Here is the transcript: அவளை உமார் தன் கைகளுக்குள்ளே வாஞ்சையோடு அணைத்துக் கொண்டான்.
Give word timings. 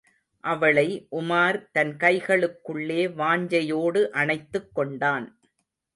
அவளை 0.43 1.07
உமார் 1.11 1.59
தன் 1.71 1.91
கைகளுக்குள்ளே 1.97 3.01
வாஞ்சையோடு 3.19 4.09
அணைத்துக் 4.09 4.71
கொண்டான். 4.73 5.27